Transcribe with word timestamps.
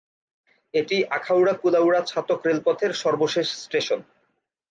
এটি 0.73 0.97
আখাউড়া-কুলাউড়া-ছাতক 1.09 2.39
রেলপথের 2.45 2.91
সর্বশেষ 2.93 3.47
স্টেশন। 3.63 3.99